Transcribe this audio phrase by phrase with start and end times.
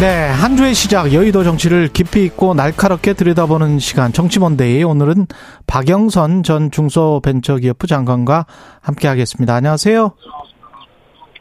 [0.00, 5.26] 네, 한 주의 시작 여의도 정치를 깊이 있고 날카롭게 들여다보는 시간 정치몬데이 오늘은
[5.66, 8.46] 박영선 전 중소벤처기업부 장관과
[8.80, 9.56] 함께 하겠습니다.
[9.56, 10.12] 안녕하세요.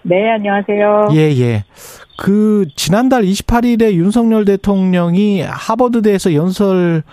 [0.01, 1.09] 네, 안녕하세요.
[1.11, 1.65] 예, 예.
[2.17, 7.03] 그 지난달 28일에 윤석열 대통령이 하버드대에서 연설할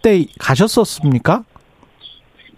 [0.00, 1.42] 때 가셨었습니까?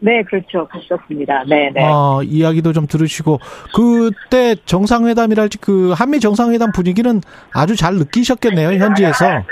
[0.00, 0.66] 네, 그렇죠.
[0.68, 1.44] 갔었습니다.
[1.48, 1.82] 네, 네.
[1.82, 3.38] 어, 이야기도 좀 들으시고
[3.74, 7.20] 그때 정상회담이랄지 그 한미 정상회담 분위기는
[7.52, 9.42] 아주 잘 느끼셨겠네요, 현지에서.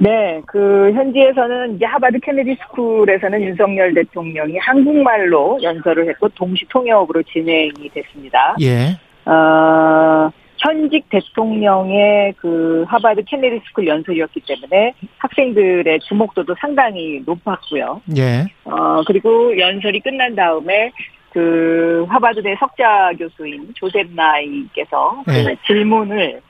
[0.00, 7.90] 네, 그 현지에서는 이제 하버드 케네디 스쿨에서는 윤석열 대통령이 한국말로 연설을 했고 동시 통역으로 진행이
[7.92, 8.54] 됐습니다.
[8.60, 8.96] 예.
[9.28, 10.30] 어,
[10.68, 18.02] 현직 대통령의 그 하버드 케네디 스쿨 연설이었기 때문에 학생들의 주목도도 상당히 높았고요.
[18.18, 18.44] 예.
[18.64, 20.92] 어, 그리고 연설이 끝난 다음에
[21.30, 25.56] 그 하버드대 석좌 교수인 조셉 나이께서 그 네.
[25.66, 26.40] 질문을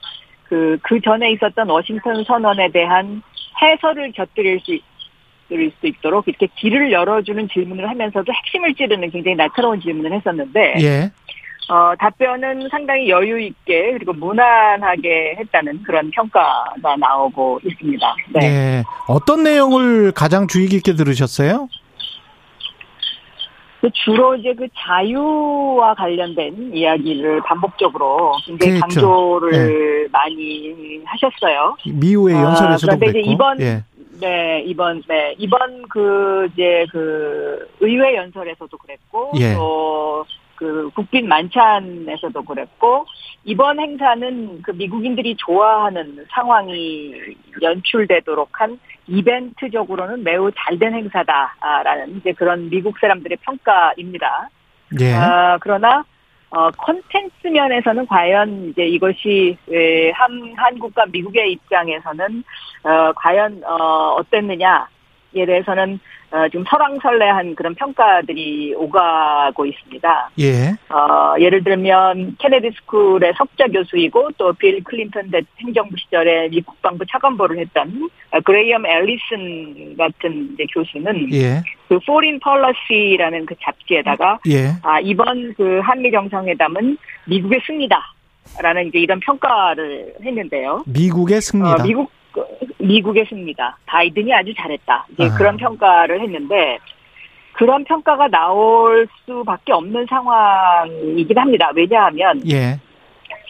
[0.43, 3.21] 그, 그 전에 있었던 워싱턴 선언에 대한
[3.61, 4.83] 해설을 곁들일 수, 있-
[5.47, 11.11] 드릴 수 있도록 이렇게 길을 열어주는 질문을 하면서도 핵심을 찌르는 굉장히 날카로운 질문을 했었는데, 예.
[11.69, 18.15] 어, 답변은 상당히 여유 있게 그리고 무난하게 했다는 그런 평가가 나오고 있습니다.
[18.33, 18.45] 네.
[18.45, 18.83] 예.
[19.07, 21.69] 어떤 내용을 가장 주의 깊게 들으셨어요?
[23.81, 29.01] 그 주로 이제 그 자유와 관련된 이야기를 반복적으로 굉장히 그렇죠.
[29.01, 31.75] 강조를 많이 하셨어요.
[31.85, 33.31] 미우의 아, 연설에서도 그런데 이제.
[33.31, 33.83] 이번- 예.
[34.19, 39.53] 네, 이번, 네, 이번 그, 이제 그, 의회 연설에서도 그랬고, 예.
[39.53, 40.25] 또,
[40.59, 43.05] 그, 국빈 만찬에서도 그랬고,
[43.45, 47.13] 이번 행사는 그 미국인들이 좋아하는 상황이
[47.61, 54.49] 연출되도록 한 이벤트적으로는 매우 잘 된 행사다라는 이제 그런 미국 사람들의 평가입니다.
[54.99, 55.13] 예.
[55.13, 56.03] 아, 그러나
[56.51, 62.43] 어, 컨텐츠 면에서는 과연 이제 이것이 에, 한 한국과 미국의 입장에서는
[62.83, 64.87] 어, 과연 어, 어땠느냐
[65.35, 65.99] 에 대해서는
[66.31, 70.29] 어, 좀 설왕설래한 그런 평가들이 오가고 있습니다.
[70.39, 70.69] 예.
[70.93, 77.05] 어, 예를 들면 케네디 스쿨의 석좌 교수이고 또 빌 클린턴 대 행정부 시절에 미 국방부
[77.05, 81.61] 차관보를 했던 어, 그레이엄 앨리슨 같은 이제 교수는 예.
[81.87, 84.69] 그 Foreign Policy라는 그 잡지에다가 예.
[84.83, 87.99] 아, 이번 그 한미 정상회담은 미국의 승리다
[88.61, 90.83] 라는 이제 이런 평가를 했는데요.
[90.87, 91.83] 미국의 승리다.
[91.83, 92.11] 어, 미국
[92.79, 93.77] 미국의 승리다.
[93.85, 95.05] 바이든이 아주 잘했다.
[95.19, 95.37] 아.
[95.37, 96.77] 그런 평가를 했는데
[97.53, 101.71] 그런 평가가 나올 수밖에 없는 상황이긴 합니다.
[101.75, 102.79] 왜냐하면 예.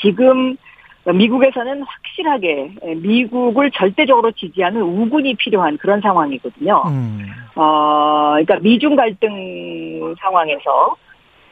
[0.02, 0.58] 지금
[1.06, 6.84] 미국에서는 확실하게 미국을 절대적으로 지지하는 우군이 필요한 그런 상황이거든요.
[6.88, 7.26] 음.
[7.56, 10.96] 어, 그러니까 미중 갈등 상황에서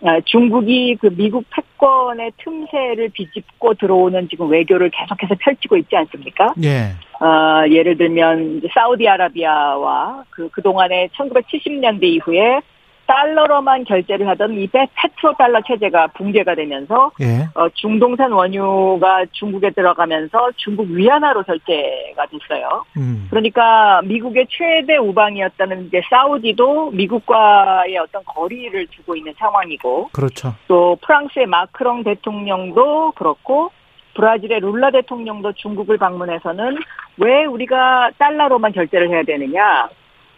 [0.01, 6.53] 어, 중국이 그 미국 패권의 틈새를 비집고 들어오는 지금 외교를 계속해서 펼치고 있지 않습니까?
[6.63, 6.91] 예.
[7.19, 12.61] 어, 예를 들면 사우디아라비아와 그 그동안에 1970년대 이후에
[13.07, 17.47] 달러로만 결제를 하던 이 페- 페트로 달러 체제가 붕괴가 되면서 예.
[17.55, 22.83] 어, 중동산 원유가 중국에 들어가면서 중국 위안화로 결제가 됐어요.
[22.97, 23.27] 음.
[23.29, 30.53] 그러니까 미국의 최대 우방이었다는 이제 사우디도 미국과의 어떤 거리를 두고 있는 상황이고 그렇죠.
[30.67, 33.71] 또 프랑스의 마크롱 대통령도 그렇고
[34.17, 36.77] 브라질의 룰라 대통령도 중국을 방문해서는
[37.17, 39.87] 왜 우리가 달러로만 결제를 해야 되느냐?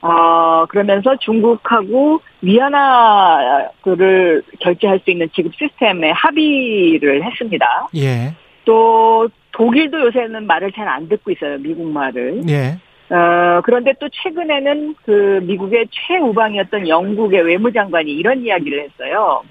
[0.01, 7.87] 어, 그러면서 중국하고 위안화를 결제할 수 있는 지급 시스템에 합의를 했습니다.
[7.95, 8.33] 예.
[8.65, 11.57] 또 독일도 요새는 말을 잘 안 듣고 있어요.
[11.57, 12.43] 미국 말을.
[12.49, 12.77] 예.
[13.13, 19.41] 어, 그런데 또 최근에는 그 미국의 최우방이었던 영국의 외무장관이 이런 이야기를 했어요.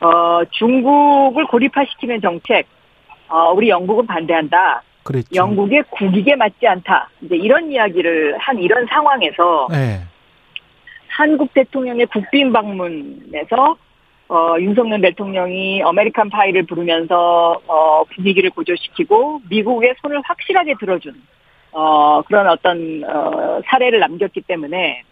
[0.00, 2.66] 어, 중국을 고립화시키는 정책,
[3.28, 4.82] 어, 우리 영국은 반대한다.
[5.02, 5.28] 그랬죠.
[5.34, 7.08] 영국의 국익에 맞지 않다.
[7.22, 10.00] 이제 이런 이야기를 한 이런 상황에서 예.
[11.08, 13.76] 한국 대통령의 국빈 방문에서
[14.28, 21.14] 어, 윤석열 대통령이 아메리칸 파이를 부르면서 어, 분위기를 고조시키고 미국의 손을 확실하게 들어준
[21.72, 25.02] 어, 그런 어떤 어, 사례를 남겼기 때문에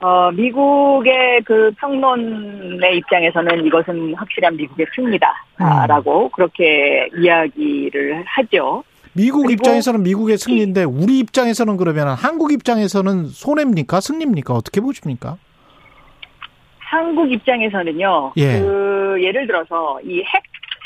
[0.00, 8.84] 어, 미국의 그 평론의 입장에서는 이것은 확실한 미국의 승리다라고 그렇게 이야기를 하죠.
[9.14, 14.00] 미국 입장에서는 미국의 승리인데 우리 입장에서는 그러면 한국 입장에서는 손해입니까?
[14.00, 14.54] 승리입니까?
[14.54, 15.36] 어떻게 보십니까?
[16.78, 18.32] 한국 입장에서는요.
[18.36, 18.60] 예.
[18.60, 20.42] 그 예를 들어서 이 핵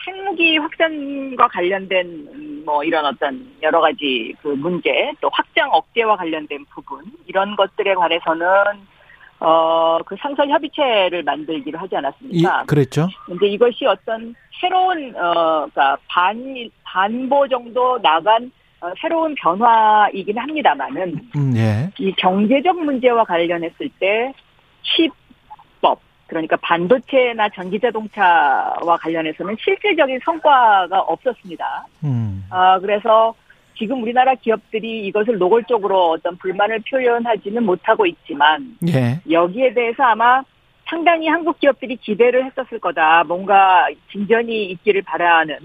[0.06, 6.64] 핵무기 확산과 관련된 음, 뭐 이런 어떤 여러 가지 그 문제 또 확장 억제와 관련된
[6.74, 8.46] 부분 이런 것들에 관해서는
[9.44, 12.64] 어 그 상설 협의체를 만들기로 하지 이, 않았습니까?
[12.66, 13.08] 그랬죠.
[13.26, 18.50] 근데 이것이 어떤 새로운 어 그러니까 반 반보 정도 나간
[18.80, 21.90] 어, 새로운 변화이긴 합니다만은 음, 예.
[21.98, 24.32] 이 경제적 문제와 관련했을 때
[24.82, 31.86] 칩법 그러니까 반도체나 전기자동차와 관련해서는 실질적인 성과가 없었습니다.
[32.04, 33.34] 음, 아 그래서
[33.76, 39.20] 지금 우리나라 기업들이 이것을 노골적으로 어떤 불만을 표현하지는 못하고 있지만 예.
[39.30, 40.42] 여기에 대해서 아마
[40.86, 43.24] 상당히 한국 기업들이 기대를 했었을 거다.
[43.24, 45.56] 뭔가 진전이 있기를 바라는.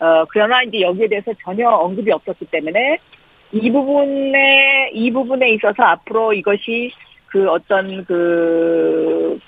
[0.00, 2.98] 어, 그러나 이제 여기에 대해서 전혀 언급이 없었기 때문에
[3.52, 6.92] 이 부분에, 이 부분에 있어서 앞으로 이것이
[7.26, 9.38] 그 어떤 그,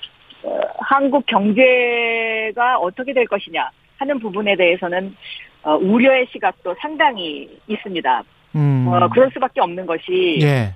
[0.43, 5.15] 어, 한국 경제가 어떻게 될 것이냐 하는 부분에 대해서는
[5.63, 8.23] 어, 우려의 시각도 상당히 있습니다.
[8.55, 10.73] 음, 어, 그럴 수밖에 없는 것이 예.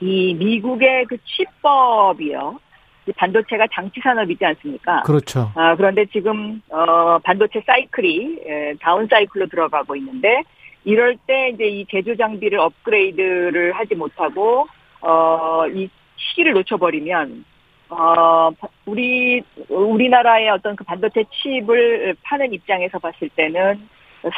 [0.00, 2.60] 이 미국의 그 칩법이요.
[3.06, 5.02] 이 반도체가 장치 산업이지 않습니까?
[5.02, 5.50] 그렇죠.
[5.54, 10.42] 아, 그런데 지금 어 반도체 사이클이 에, 다운 사이클로 들어가고 있는데
[10.84, 14.68] 이럴 때 이제 이 제조 장비를 업그레이드를 하지 못하고
[15.00, 17.44] 어 이 시기를 놓쳐버리면
[17.90, 18.50] 어
[18.84, 23.88] 우리 우리나라의 어떤 그 반도체 칩을 파는 입장에서 봤을 때는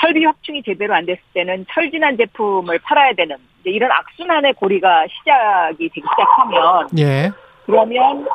[0.00, 5.88] 설비 확충이 제대로 안 됐을 때는 철진한 제품을 팔아야 되는 이제 이런 악순환의 고리가 시작이
[5.88, 7.30] 되기 시작하면 예.
[7.66, 8.26] 그러면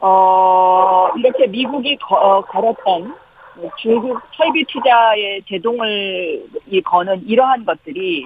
[0.00, 3.14] 어 이렇게 미국이 거, 어, 걸었던
[3.78, 8.24] 중국 설비 투자의 제동을 이 거는 이러한 것들이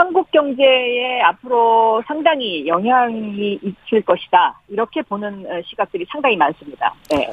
[0.00, 6.94] 한국 경제에 앞으로 상당히 영향이 있을 것이다 이렇게 보는 어, 시각들이 상당히 많습니다.
[7.10, 7.30] 네.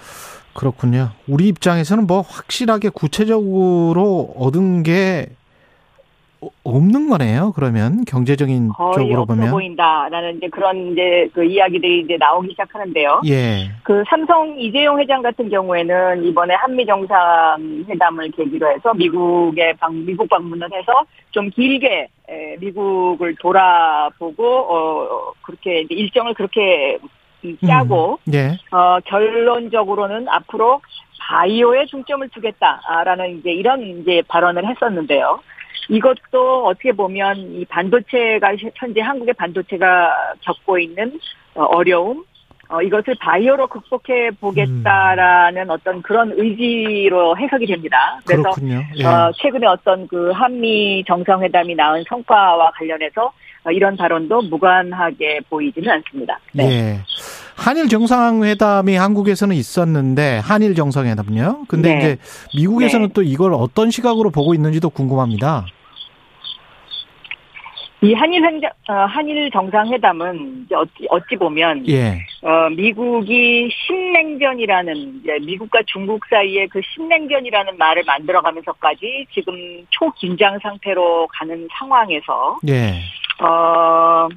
[0.54, 1.12] 그렇군요.
[1.30, 5.47] 우리 입장에서는 뭐 확실하게 구체적으로 얻은 게 어-
[6.64, 7.52] 없는 거네요.
[7.56, 13.22] 그러면 경제적인 쪽으로 보면 보인다라는 이제 그런 이제 그 이야기들이 이제 나오기 시작하는데요.
[13.28, 13.72] 예.
[13.84, 20.30] 그 삼성 이재용 회장 같은 경우에는 이번에 한미 정상 회담을 계기로 해서 미국에 방 미국
[20.30, 26.98] 방문을 해서 좀 길게 에, 미국을 돌아보고 어 그렇게 일정을 그렇게
[27.46, 28.58] 음, 짜고 예.
[28.72, 30.82] 어 결론적으로는 앞으로
[31.20, 35.40] 바이오에 중점을 두겠다라는 이제 이런 이제 발언을 했었는데요.
[35.90, 41.20] 이것도 어떻게 보면 이 반도체가 현재 한국의 반도체가 겪고 있는
[41.56, 42.24] 어, 어려움,
[42.70, 48.20] 어, 이것을 바이오로 극복해 보겠다라는 어떤 그런 의지로 해석이 됩니다.
[48.26, 48.84] 그래서 그렇군요.
[48.98, 49.06] 예.
[49.06, 53.32] 어, 최근에 어떤 그 한미 정상회담이 낳은 성과와 관련해서
[53.64, 56.40] 어, 이런 발언도 무관하게 보이지는 않습니다.
[56.54, 56.64] 네.
[56.70, 57.00] 예.
[57.56, 61.66] 한일 정상회담이 한국에서는 있었는데 한일 정상회담요.
[61.68, 61.98] 근데 네.
[61.98, 62.18] 이제
[62.56, 63.14] 미국에서는 네.
[63.14, 65.66] 또 이걸 어떤 시각으로 보고 있는지도 궁금합니다.
[68.02, 72.20] 이 한일 현장, 어, 한일 정상회담은 이제 어찌, 어찌 보면 예.
[72.44, 79.56] 어, 미국이 신냉전이라는 이제 미국과 중국 사이에 그 신냉전이라는 말을 만들어가면서까지 지금
[79.90, 83.02] 초긴장 상태로 가는 상황에서 예.
[83.44, 84.28] 어,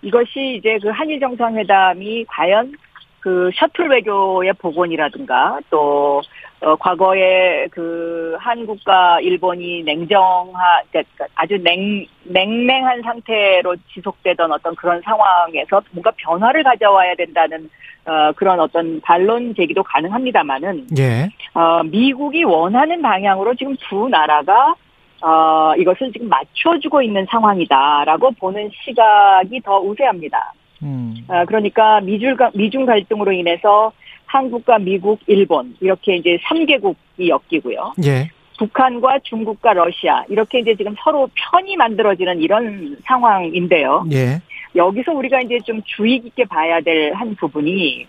[0.00, 2.72] 이것이 이제 그 한일 정상회담이 과연
[3.20, 6.22] 그 셔틀 외교의 복원이라든가 또
[6.60, 15.82] 어, 과거에 그 한국과 일본이 냉정하 그러니까 아주 냉 냉랭한 상태로 지속되던 어떤 그런 상황에서
[15.92, 17.68] 뭔가 변화를 가져와야 된다는
[18.06, 21.28] 어, 그런 어떤 반론 제기도 가능합니다만은 예.
[21.52, 24.74] 어, 미국이 원하는 방향으로 지금 두 나라가
[25.22, 30.52] 어, 이것을 지금 맞춰주고 있는 상황이다라고 보는 시각이 더 우세합니다.
[30.82, 31.14] 음.
[31.28, 33.92] 아, 그러니까 미중, 미중 갈등으로 인해서
[34.26, 37.94] 한국과 미국, 일본 이렇게 이제 3개국이 엮이고요.
[38.04, 38.30] 예.
[38.58, 44.06] 북한과 중국과 러시아 이렇게 이제 지금 서로 편이 만들어지는 이런 상황인데요.
[44.12, 44.40] 예.
[44.74, 48.06] 여기서 우리가 이제 좀 주의 깊게 봐야 될 한 부분이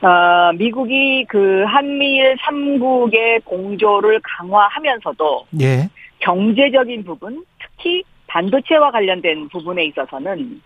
[0.00, 5.88] 어, 미국이 그 한미일 3국의 공조를 강화하면서도 예.
[6.20, 10.60] 경제적인 부분, 특히 반도체와 관련된 부분에 있어서는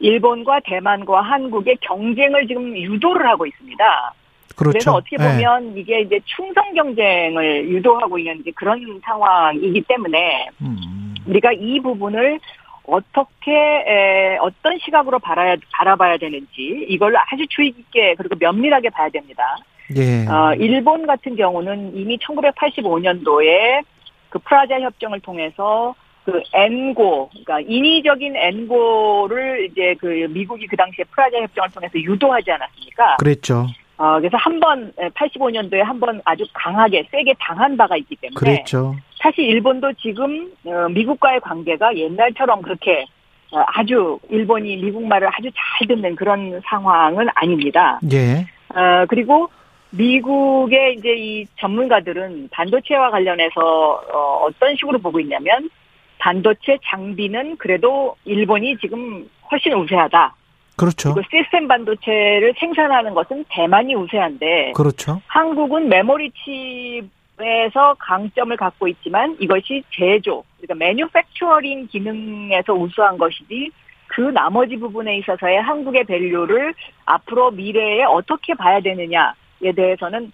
[0.00, 4.14] 일본과 대만과 한국의 경쟁을 지금 유도를 하고 있습니다.
[4.58, 4.72] 그렇죠.
[4.72, 5.24] 그래서 어떻게 예.
[5.24, 11.14] 보면 이게 이제 충성 경쟁을 유도하고 있는 그런 상황이기 때문에 음.
[11.26, 12.40] 우리가 이 부분을
[12.84, 19.58] 어떻게 에, 어떤 시각으로 바라야, 바라봐야 되는지 이걸 아주 주의 깊게 그리고 면밀하게 봐야 됩니다.
[19.96, 20.26] 예.
[20.26, 23.84] 어, 일본 같은 경우는 이미 1985년도에
[24.30, 31.38] 그 프라자 협정을 통해서 그 엔고, 그러니까 인위적인 엔고를 이제 그 미국이 그 당시에 프라자
[31.38, 33.16] 협정을 통해서 유도하지 않았습니까?
[33.18, 33.66] 그랬죠.
[33.98, 38.38] 어, 그래서 한 번, 85년도에 한 번 아주 강하게, 세게 당한 바가 있기 때문에.
[38.38, 38.94] 그랬죠.
[39.20, 43.04] 사실 일본도 지금, 어, 미국과의 관계가 옛날처럼 그렇게
[43.50, 47.98] 어, 아주 일본이 미국 말을 아주 잘 듣는 그런 상황은 아닙니다.
[48.12, 48.46] 예.
[48.78, 49.48] 어, 그리고
[49.90, 53.60] 미국의 이제 이 전문가들은 반도체와 관련해서
[54.12, 55.70] 어, 어떤 식으로 보고 있냐면
[56.18, 60.34] 반도체 장비는 그래도 일본이 지금 훨씬 우세하다.
[60.78, 61.12] 그렇죠.
[61.12, 65.20] 그리고 시스템 반도체를 생산하는 것은 대만이 우세한데 그렇죠.
[65.26, 73.70] 한국은 메모리 칩에서 강점을 갖고 있지만 이것이 제조, 그러니까 매뉴팩처링 기능에서 우수한 것이지
[74.06, 80.32] 그 나머지 부분에 있어서의 한국의 밸류를 앞으로 미래에 어떻게 봐야 되느냐에 대해서는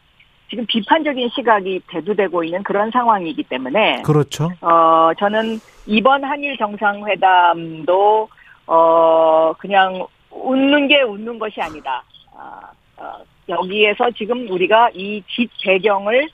[0.50, 4.50] 지금 비판적인 시각이 대두되고 있는 그런 상황이기 때문에 그렇죠.
[4.60, 8.28] 어 저는 이번 한일 정상회담도
[8.66, 10.06] 어 그냥
[10.44, 12.02] 웃는 게 웃는 것이 아니다.
[12.36, 12.60] 아,
[12.96, 16.28] 어, 여기에서 지금 우리가 이집 배경을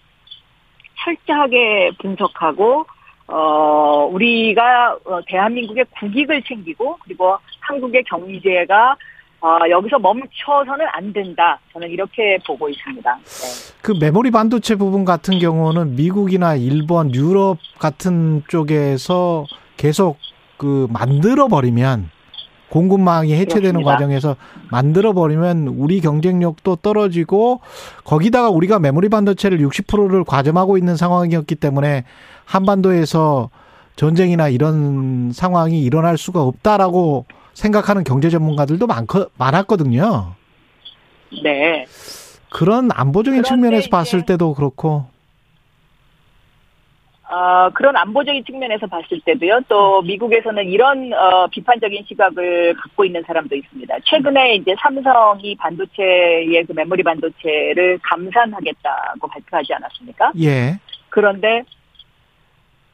[1.03, 2.87] 철저하게 분석하고
[3.27, 8.97] 어 우리가 어, 대한민국의 국익을 챙기고 그리고 한국의 경제가
[9.43, 11.59] 어, 여기서 멈춰서는 안 된다.
[11.73, 13.17] 저는 이렇게 보고 있습니다.
[13.17, 13.75] 네.
[13.81, 19.47] 그 메모리 반도체 부분 같은 경우는 미국이나 일본, 유럽 같은 쪽에서
[19.79, 20.19] 계속
[20.59, 22.11] 그 만들어 버리면
[22.71, 23.93] 공급망이 해체되는 그렇습니다.
[23.93, 24.37] 과정에서
[24.71, 27.61] 만들어 버리면 우리 경쟁력도 떨어지고
[28.05, 32.05] 거기다가 우리가 메모리 반도체를 60%를 과점하고 있는 상황이었기 때문에
[32.45, 33.51] 한반도에서
[33.97, 40.35] 전쟁이나 이런 상황이 일어날 수가 없다라고 생각하는 경제 전문가들도 많거, 많았거든요.
[41.43, 41.85] 네.
[42.51, 45.07] 그런 안보적인 측면에서 봤을 때도 그렇고
[47.31, 53.55] 어, 그런 안보적인 측면에서 봤을 때도요, 또 미국에서는 이런 어, 비판적인 시각을 갖고 있는 사람도
[53.55, 53.99] 있습니다.
[54.05, 60.33] 최근에 이제 삼성이 반도체의 그 메모리 반도체를 감산하겠다고 발표하지 않았습니까?
[60.41, 60.81] 예.
[61.09, 61.63] 그런데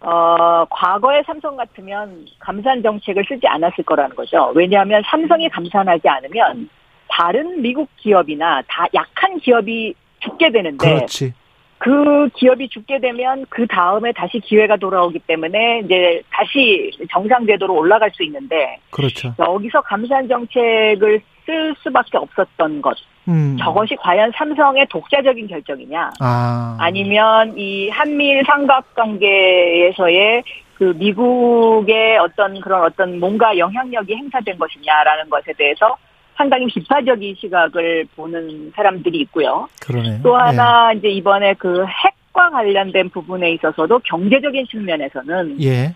[0.01, 4.53] 어, 과거의 삼성 같으면 감산 정책을 쓰지 않았을 거라는 거죠.
[4.55, 6.69] 왜냐하면 삼성이 감산하지 않으면
[7.09, 11.33] 다른 미국 기업이나 다 약한 기업이 죽게 되는데 그렇지.
[11.79, 18.11] 그 기업이 죽게 되면 그 다음에 다시 기회가 돌아오기 때문에 이제 다시 정상 궤도로 올라갈
[18.13, 19.35] 수 있는데 그렇죠.
[19.39, 22.97] 여기서 감산 정책을 쓸 수밖에 없었던 것
[23.29, 23.57] 음.
[23.61, 26.77] 저것이 과연 삼성의 독자적인 결정이냐 아.
[26.81, 30.43] 아니면 이 한미일 삼각관계에서의
[30.75, 35.97] 그 미국의 어떤 그런 어떤 뭔가 영향력이 행사된 것이냐라는 것에 대해서
[36.37, 39.69] 상당히 비판적인 시각을 보는 사람들이 있고요.
[39.81, 40.21] 그러네요.
[40.23, 45.67] 또 하나 이제 이번에 그 핵과 관련된 부분에 있어서도 경제적인 측면에서는 예.
[45.67, 45.95] 예.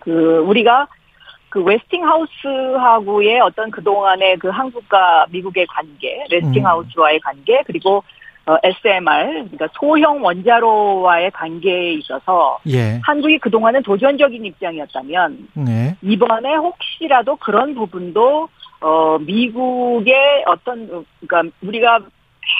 [0.00, 0.86] 그 우리가
[1.48, 8.02] 그 웨스팅하우스하고의 어떤 그동안의 그 한국과 미국의 관계, 웨스팅하우스와의 관계, 그리고
[8.46, 13.00] 어, SMR, 그러니까 소형 원자로와의 관계에 있어서 예.
[13.02, 15.96] 한국이 그동안은 도전적인 입장이었다면 네.
[16.00, 18.48] 이번에 혹시라도 그런 부분도
[18.80, 21.98] 어 미국의 어떤 어, 그러니까 우리가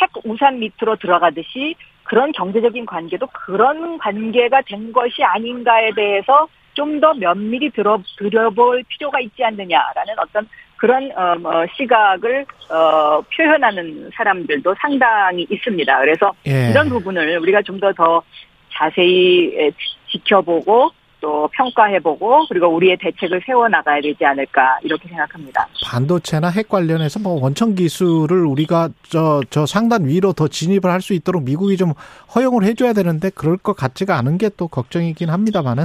[0.00, 7.14] 핵 우산 밑으로 들어가듯이 그런 경제적인 관계도 그런 관계가 된 것이 아닌가에 대해서 좀 더
[7.14, 15.46] 면밀히 들어 들여볼 필요가 있지 않느냐라는 어떤 그런 어, 어, 시각을 어, 표현하는 사람들도 상당히
[15.50, 15.98] 있습니다.
[16.00, 16.70] 그래서 예.
[16.70, 18.22] 이런 부분을 우리가 좀 더더
[18.72, 19.72] 자세히
[20.10, 25.66] 지켜보고 또 평가해보고 그리고 우리의 대책을 세워나가야 되지 않을까 이렇게 생각합니다.
[25.84, 31.14] 반도체나 핵 관련해서 뭐 원천 기술을 우리가 저, 저 상단 위로 더 진입을 할 수
[31.14, 31.92] 있도록 미국이 좀
[32.34, 35.84] 허용을 해줘야 되는데 그럴 것 같지가 않은 게 또 걱정이긴 합니다만은.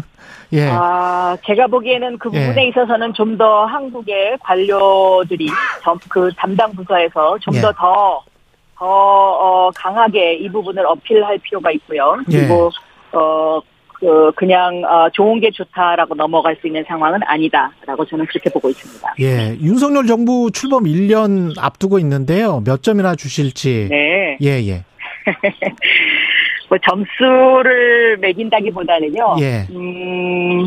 [0.53, 0.67] 예.
[0.69, 2.39] 아, 제가 보기에는 그 예.
[2.47, 5.47] 부분에 있어서는 좀 더 한국의 관료들이
[5.83, 7.61] 점- 그 담당 부서에서 좀 예.
[7.61, 8.21] 더 더,
[8.77, 12.17] 더, 어, 강하게 이 부분을 어필할 필요가 있고요.
[12.25, 12.69] 그리고,
[13.13, 13.59] 어,
[14.01, 19.13] 그, 그냥, 어, 좋은 게 좋다라고 넘어갈 수 있는 상황은 아니다라고 저는 그렇게 보고 있습니다.
[19.21, 19.55] 예.
[19.61, 22.63] 윤석열 정부 출범 1년 앞두고 있는데요.
[22.65, 23.89] 몇 점이나 주실지.
[23.91, 24.37] 네.
[24.41, 24.83] 예, 예.
[26.67, 29.35] 뭐 점수를 매긴다기보다는요.
[29.41, 29.67] 예.
[29.69, 30.65] 음,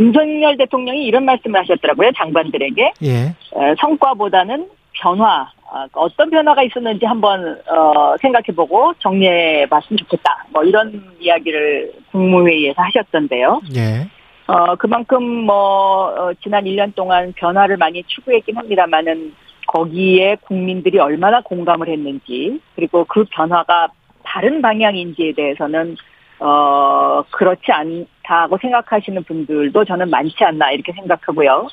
[0.00, 2.10] 윤석열 대통령이 이런 말씀을 하셨더라고요.
[2.16, 2.92] 장관들에게.
[3.02, 3.34] 예.
[3.52, 10.44] 어, 성과보다는 변화, 어, 어떤 변화가 있었는지 한번 어, 생각해보고 정리해봤으면 좋겠다.
[10.50, 13.62] 뭐 이런 이야기를 국무회의에서 하셨던데요.
[13.74, 14.06] 예.
[14.48, 19.34] 어, 그만큼 뭐 어, 지난 1년 동안 변화를 많이 추구했긴 합니다만은
[19.66, 23.88] 거기에 국민들이 얼마나 공감을 했는지 그리고 그 변화가
[24.24, 25.96] 다른 방향인지에 대해서는
[26.40, 31.68] 어 그렇지 않다고 생각하시는 분들도 저는 많지 않나 이렇게 생각하고요.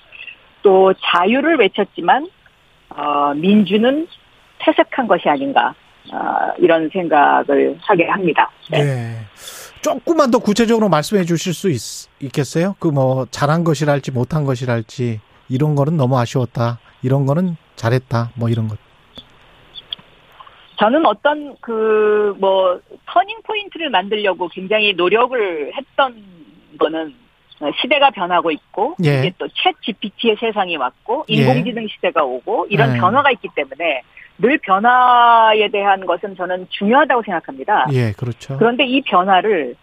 [0.61, 2.27] 또 자유를 외쳤지만
[2.89, 4.08] 어 민주는
[4.60, 5.74] 퇴색한 것이 아닌가
[6.12, 8.50] 어, 이런 생각을 하게 합니다.
[8.72, 8.79] 네.
[8.79, 9.15] 예.
[9.81, 11.79] 조금만 더 구체적으로 말씀해 주실 수 있,
[12.34, 16.79] 겠어요 그 뭐 잘한 것이랄지 못한 것이랄지 이런 거는 너무 아쉬웠다.
[17.01, 18.31] 이런 거는 잘했다.
[18.36, 18.77] 뭐 이런 것.
[20.79, 26.24] 저는 어떤 그 뭐 터닝 포인트를 만들려고 굉장히 노력을 했던
[26.77, 27.13] 거는
[27.81, 29.19] 시대가 변하고 있고 예.
[29.19, 31.35] 이게 또챗 GPT의 세상이 왔고 예.
[31.35, 32.99] 인공지능 시대가 오고 이런 예.
[32.99, 34.01] 변화가 있기 때문에
[34.37, 37.87] 늘 변화에 대한 것은 저는 중요하다고 생각합니다.
[37.91, 38.57] 예, 그렇죠.
[38.57, 39.75] 그런데 이 변화를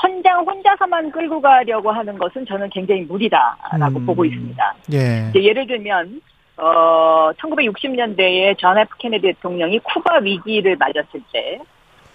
[0.00, 4.06] 선장 혼자서만 끌고 가려고 하는 것은 저는 굉장히 무리다라고 음.
[4.06, 4.74] 보고 있습니다.
[4.92, 5.32] 예.
[5.34, 6.20] 예를 들면
[6.56, 11.58] 어 1960년대에 존 F 케네디 대통령이 쿠바 위기를 맞았을 때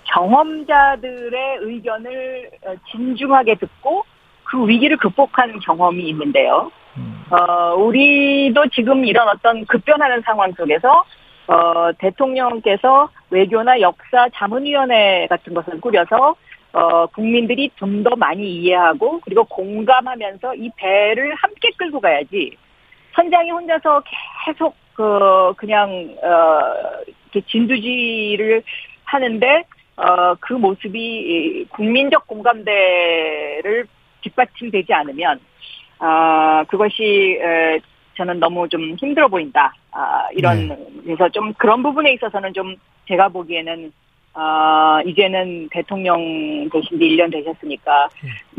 [0.05, 4.03] 경험자들의 의견을 어, 진중하게 듣고
[4.49, 6.71] 그 위기를 극복한 경험이 있는데요.
[6.97, 7.23] 음.
[7.29, 11.05] 어 우리도 지금 이런 어떤 급변하는 상황 속에서
[11.47, 16.35] 어 대통령께서 외교나 역사 자문위원회 같은 것을 꾸려서
[16.73, 22.55] 어 국민들이 좀 더 많이 이해하고 그리고 공감하면서 이 배를 함께 끌고 가야지
[23.15, 24.01] 선장이 혼자서
[24.45, 25.89] 계속 그 그냥
[26.23, 26.59] 어
[27.05, 28.63] 이렇게 진두지를
[29.05, 29.63] 하는데
[29.97, 33.85] 어 그 모습이 이 국민적 공감대를
[34.21, 35.39] 뒷받침되지 않으면
[35.99, 37.79] 아 그것이 에,
[38.15, 39.73] 저는 너무 좀 힘들어 보인다.
[39.91, 42.75] 아 이런 그래서 좀 그런 부분에 있어서는 좀
[43.07, 43.91] 제가 보기에는
[44.33, 46.19] 아 이제는 대통령
[46.69, 48.09] 되신 지 1년 되셨으니까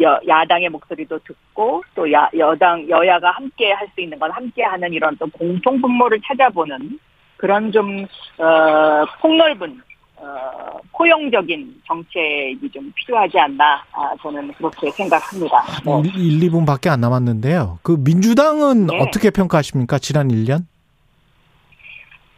[0.01, 4.93] 여, 야당의 목소리도 듣고 또 야, 여당 여야가 함께 할 수 있는 건 함께 하는
[4.93, 6.99] 이런 또 공통 분모를 찾아보는
[7.37, 8.05] 그런 좀
[8.39, 9.81] 어, 폭넓은
[10.21, 15.65] 어, 포용적인 정책이 좀 필요하지 않나 아, 저는 그렇게 생각합니다.
[15.85, 17.79] 뭐, 1, 2분밖에 안 남았는데요.
[17.83, 19.01] 그 민주당은 네.
[19.01, 19.99] 어떻게 평가하십니까?
[19.99, 20.65] 지난 1년?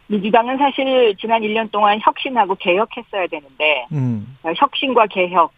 [0.07, 4.37] 민주당은 사실 지난 1년 동안 혁신하고 개혁했어야 되는데 음.
[4.43, 5.53] 어, 혁신과 개혁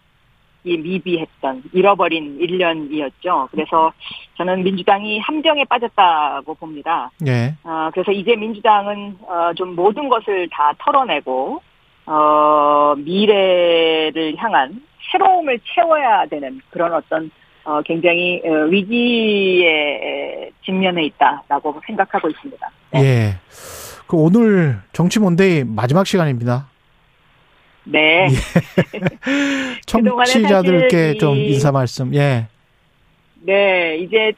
[0.67, 3.51] 이 미비했던 잃어버린 1년이었죠.
[3.51, 3.93] 그래서
[4.39, 7.11] 저는 민주당이 함정에 빠졌다고 봅니다.
[7.27, 7.55] 예.
[7.65, 11.61] 어, 그래서 이제 민주당은 어, 좀 모든 것을 다 털어내고
[12.07, 17.31] 어, 미래를 향한 새로움을 채워야 되는 그런 어떤
[17.65, 22.71] 어, 굉장히 어, 위기에 직면해 있다라고 생각하고 있습니다.
[22.93, 23.01] 네.
[23.03, 23.35] 예.
[24.07, 26.69] 그 오늘 정치 몬데이 마지막 시간입니다.
[27.85, 28.29] 네.
[29.91, 32.15] 그동안에 청취자들께 좀 이- 인사 말씀.
[32.15, 32.47] 예.
[33.43, 34.33] 네, 이제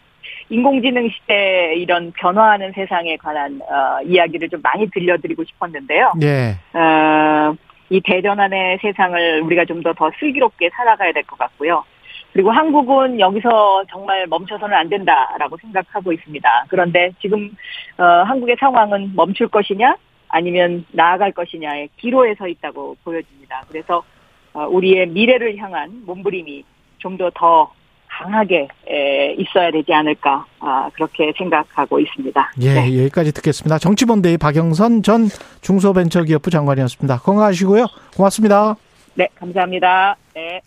[0.49, 6.13] 인공지능 시대 이런 변화하는 세상에 관한 어, 이야기를 좀 많이 들려드리고 싶었는데요.
[6.23, 6.57] 예.
[6.73, 6.79] 어,
[7.91, 11.85] 이 대전환의 세상을 우리가 좀 더 더 슬기롭게 살아가야 될 것 같고요.
[12.33, 16.67] 그리고 한국은 여기서 정말 멈춰서는 안 된다라고 생각하고 있습니다.
[16.69, 17.51] 그런데 지금
[17.99, 19.97] 어, 한국의 상황은 멈출 것이냐
[20.29, 23.63] 아니면 나아갈 것이냐의 기로에 서 있다고 보여집니다.
[23.69, 24.03] 그래서
[24.53, 26.65] 어, 우리의 미래를 향한 몸부림이
[26.99, 27.71] 좀 더더
[28.19, 32.53] 강하게 에, 있어야 되지 않을까 아, 그렇게 생각하고 있습니다.
[32.63, 32.99] 예, 네.
[33.01, 33.79] 여기까지 듣겠습니다.
[33.79, 35.29] 정치본데이 박영선 전
[35.61, 37.19] 중소벤처기업부 장관이었습니다.
[37.19, 37.87] 건강하시고요.
[38.17, 38.77] 고맙습니다.
[39.15, 40.17] 네, 감사합니다.
[40.35, 40.61] 네.